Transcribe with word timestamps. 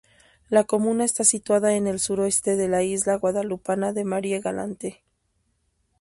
La 0.49 0.63
comuna 0.63 1.03
está 1.05 1.23
situada 1.23 1.75
en 1.75 1.85
el 1.85 1.99
suroeste 1.99 2.55
de 2.55 2.67
la 2.67 2.81
isla 2.81 3.17
guadalupana 3.19 3.93
de 3.93 4.03
Marie-Galante. 4.03 5.03